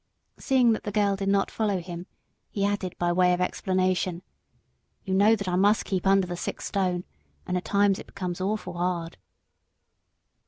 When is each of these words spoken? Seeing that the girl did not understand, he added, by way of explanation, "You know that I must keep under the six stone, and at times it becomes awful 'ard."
Seeing 0.39 0.71
that 0.73 0.81
the 0.81 0.91
girl 0.91 1.15
did 1.15 1.29
not 1.29 1.53
understand, 1.59 2.07
he 2.49 2.65
added, 2.65 2.97
by 2.97 3.11
way 3.11 3.33
of 3.33 3.39
explanation, 3.39 4.23
"You 5.03 5.13
know 5.13 5.35
that 5.35 5.47
I 5.47 5.55
must 5.55 5.85
keep 5.85 6.07
under 6.07 6.25
the 6.25 6.35
six 6.35 6.65
stone, 6.65 7.03
and 7.45 7.55
at 7.55 7.65
times 7.65 7.99
it 7.99 8.07
becomes 8.07 8.41
awful 8.41 8.79
'ard." 8.79 9.17